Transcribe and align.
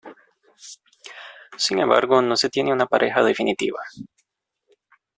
Sin 1.59 1.77
embargo 1.77 2.23
no 2.23 2.35
se 2.35 2.49
tiene 2.49 2.73
una 2.73 2.87
pareja 2.87 3.21
definitiva. 3.21 3.81